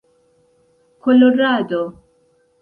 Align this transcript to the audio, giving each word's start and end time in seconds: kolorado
kolorado 1.01 1.83